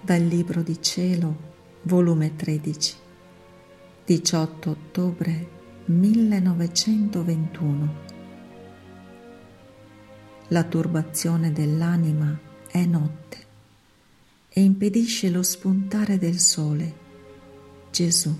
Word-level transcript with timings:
Dal 0.00 0.22
Libro 0.22 0.62
di 0.62 0.80
Cielo, 0.80 1.36
volume 1.82 2.36
13, 2.36 2.94
18 4.06 4.70
ottobre 4.70 5.48
1921. 5.86 7.94
La 10.48 10.62
turbazione 10.62 11.52
dell'anima 11.52 12.38
è 12.70 12.84
notte 12.84 13.36
e 14.48 14.62
impedisce 14.62 15.30
lo 15.30 15.42
spuntare 15.42 16.16
del 16.16 16.38
sole. 16.38 16.94
Gesù. 17.90 18.32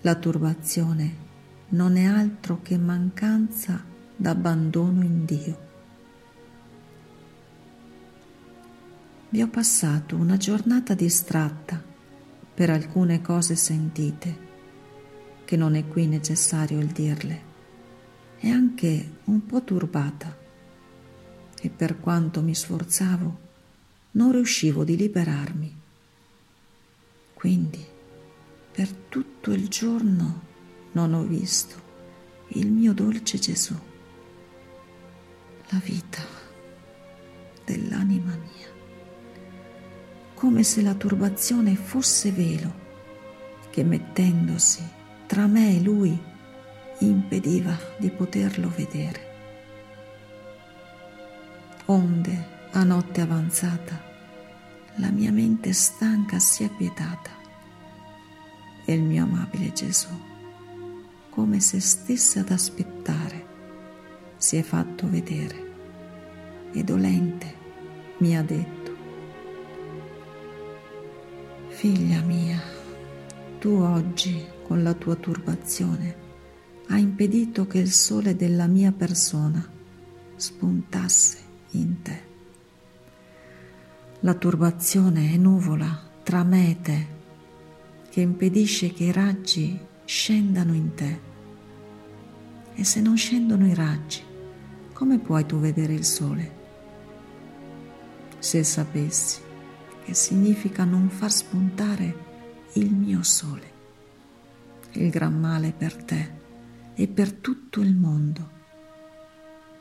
La 0.00 0.14
turbazione 0.14 1.16
non 1.68 1.96
è 1.96 2.04
altro 2.04 2.60
che 2.62 2.78
mancanza 2.78 3.84
d'abbandono 4.16 5.04
in 5.04 5.26
Dio. 5.26 5.71
Vi 9.32 9.40
ho 9.40 9.48
passato 9.48 10.14
una 10.14 10.36
giornata 10.36 10.92
distratta 10.92 11.82
per 12.52 12.68
alcune 12.68 13.22
cose 13.22 13.56
sentite, 13.56 14.50
che 15.46 15.56
non 15.56 15.74
è 15.74 15.88
qui 15.88 16.06
necessario 16.06 16.78
il 16.78 16.88
dirle, 16.88 17.42
e 18.38 18.50
anche 18.50 19.20
un 19.24 19.46
po' 19.46 19.64
turbata, 19.64 20.36
e 21.62 21.70
per 21.70 21.98
quanto 21.98 22.42
mi 22.42 22.54
sforzavo 22.54 23.40
non 24.10 24.32
riuscivo 24.32 24.84
di 24.84 24.96
liberarmi. 24.98 25.80
Quindi 27.32 27.82
per 28.70 28.92
tutto 28.92 29.50
il 29.52 29.68
giorno 29.68 30.42
non 30.92 31.14
ho 31.14 31.22
visto 31.22 31.80
il 32.48 32.70
mio 32.70 32.92
dolce 32.92 33.38
Gesù, 33.38 33.74
la 35.70 35.80
vita 35.82 36.20
dell'anima 37.64 38.36
mia 38.36 38.72
come 40.42 40.64
se 40.64 40.82
la 40.82 40.94
turbazione 40.94 41.76
fosse 41.76 42.32
velo 42.32 42.74
che 43.70 43.84
mettendosi 43.84 44.82
tra 45.24 45.46
me 45.46 45.76
e 45.76 45.80
lui 45.80 46.20
impediva 46.98 47.78
di 47.96 48.10
poterlo 48.10 48.68
vedere. 48.74 49.20
Onde 51.84 52.46
a 52.72 52.82
notte 52.82 53.20
avanzata 53.20 54.02
la 54.96 55.10
mia 55.10 55.30
mente 55.30 55.72
stanca 55.72 56.40
si 56.40 56.64
è 56.64 56.70
quietata 56.72 57.30
e 58.84 58.94
il 58.94 59.02
mio 59.02 59.22
amabile 59.22 59.72
Gesù, 59.72 60.10
come 61.30 61.60
se 61.60 61.78
stesse 61.78 62.40
ad 62.40 62.50
aspettare, 62.50 63.46
si 64.38 64.56
è 64.56 64.62
fatto 64.62 65.08
vedere 65.08 65.70
e 66.72 66.82
dolente 66.82 67.54
mi 68.16 68.36
ha 68.36 68.42
detto 68.42 68.81
Figlia 71.82 72.20
mia, 72.20 72.62
tu 73.58 73.70
oggi 73.70 74.46
con 74.62 74.84
la 74.84 74.94
tua 74.94 75.16
turbazione 75.16 76.14
hai 76.90 77.00
impedito 77.00 77.66
che 77.66 77.78
il 77.78 77.90
sole 77.90 78.36
della 78.36 78.68
mia 78.68 78.92
persona 78.92 79.68
spuntasse 80.36 81.38
in 81.72 82.00
te. 82.02 82.22
La 84.20 84.34
turbazione 84.34 85.32
è 85.32 85.36
nuvola 85.36 86.08
tra 86.22 86.44
me 86.44 86.70
e 86.70 86.80
te 86.80 87.06
che 88.10 88.20
impedisce 88.20 88.92
che 88.92 89.02
i 89.02 89.10
raggi 89.10 89.76
scendano 90.04 90.74
in 90.74 90.94
te. 90.94 91.20
E 92.74 92.84
se 92.84 93.00
non 93.00 93.16
scendono 93.16 93.66
i 93.66 93.74
raggi, 93.74 94.22
come 94.92 95.18
puoi 95.18 95.44
tu 95.46 95.58
vedere 95.58 95.94
il 95.94 96.04
sole? 96.04 96.52
Se 98.38 98.62
sapessi 98.62 99.50
che 100.04 100.14
significa 100.14 100.84
non 100.84 101.08
far 101.08 101.30
spuntare 101.30 102.30
il 102.74 102.90
mio 102.92 103.22
sole, 103.22 103.70
il 104.92 105.10
gran 105.10 105.38
male 105.38 105.72
per 105.72 105.94
te 106.02 106.30
e 106.94 107.06
per 107.08 107.32
tutto 107.32 107.80
il 107.80 107.94
mondo. 107.94 108.60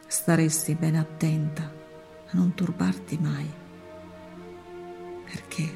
Staresti 0.07 0.75
ben 0.75 0.95
attenta 0.95 1.63
a 1.63 2.31
non 2.31 2.53
turbarti 2.53 3.17
mai, 3.17 3.49
perché 5.25 5.69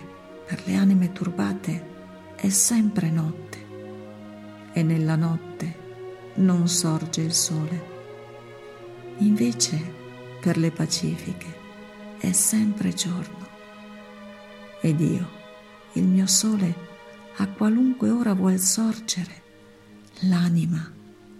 per 0.46 0.62
le 0.66 0.76
anime 0.76 1.12
turbate 1.12 1.94
è 2.36 2.50
sempre 2.50 3.10
notte 3.10 3.64
e 4.74 4.84
nella 4.84 5.16
notte 5.16 5.84
non 6.36 6.68
sorge 6.68 7.22
il 7.22 7.34
sole. 7.34 7.94
Invece 9.20 9.94
per 10.42 10.58
le 10.58 10.72
pacifiche 10.72 11.64
è 12.20 12.32
sempre 12.34 12.94
giorno 12.94 13.45
ed 14.86 15.00
io, 15.00 15.28
il 15.94 16.04
mio 16.04 16.28
sole, 16.28 16.76
a 17.38 17.48
qualunque 17.48 18.12
ora 18.12 18.36
vuol 18.36 18.60
sorgere, 18.60 19.42
l'anima 20.30 20.92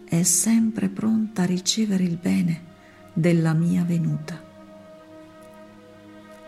è 0.04 0.24
sempre 0.24 0.90
pronta 0.90 1.44
a 1.44 1.46
ricevere 1.46 2.04
il 2.06 2.18
bene 2.18 2.64
della 3.14 3.54
mia 3.54 3.84
venuta. 3.84 4.44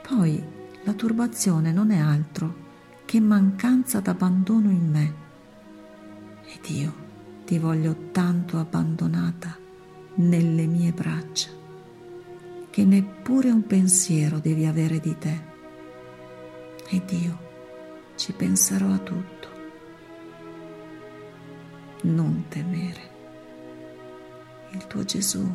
Poi 0.07 0.43
la 0.85 0.93
turbazione 0.93 1.71
non 1.71 1.91
è 1.91 1.99
altro 1.99 2.65
che 3.05 3.19
mancanza 3.19 3.99
d'abbandono 3.99 4.71
in 4.71 4.89
me. 4.89 5.13
Ed 6.51 6.67
io 6.71 6.95
ti 7.45 7.59
voglio 7.59 8.09
tanto 8.11 8.57
abbandonata 8.57 9.55
nelle 10.15 10.65
mie 10.65 10.91
braccia 10.93 11.49
che 12.71 12.85
neppure 12.85 13.51
un 13.51 13.67
pensiero 13.67 14.39
devi 14.39 14.65
avere 14.65 14.99
di 14.99 15.15
te 15.19 15.46
ed 16.89 17.11
io 17.11 17.37
ci 18.15 18.33
penserò 18.33 18.91
a 18.91 18.97
tutto. 18.97 19.47
Non 22.03 22.45
temere. 22.47 23.15
Il 24.71 24.87
tuo 24.87 25.03
Gesù 25.03 25.53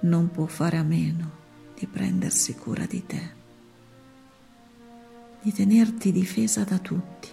non 0.00 0.30
può 0.30 0.46
fare 0.46 0.76
a 0.76 0.82
meno 0.82 1.42
di 1.74 1.86
prendersi 1.86 2.54
cura 2.54 2.84
di 2.86 3.04
te, 3.06 3.32
di 5.40 5.52
tenerti 5.52 6.12
difesa 6.12 6.64
da 6.64 6.78
tutti. 6.78 7.28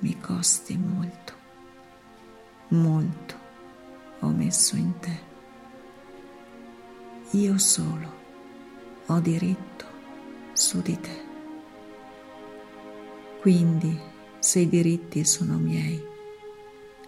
Mi 0.00 0.18
costi 0.20 0.76
molto, 0.76 1.32
molto 2.68 3.34
ho 4.20 4.28
messo 4.28 4.76
in 4.76 4.98
te. 4.98 5.26
Io 7.32 7.58
solo 7.58 8.16
ho 9.06 9.20
diritto 9.20 9.87
su 10.58 10.82
di 10.82 10.98
te. 10.98 11.26
Quindi, 13.40 13.96
se 14.40 14.58
i 14.58 14.68
diritti 14.68 15.24
sono 15.24 15.56
miei, 15.56 16.04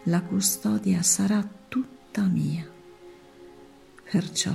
la 0.04 0.22
custodia 0.22 1.02
sarà 1.02 1.44
tutta 1.68 2.22
mia. 2.22 2.64
Perciò 4.08 4.54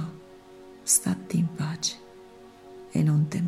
statti 0.81 1.37
in 1.37 1.53
pace 1.53 1.97
e 2.91 3.03
non 3.03 3.27
temere. 3.27 3.44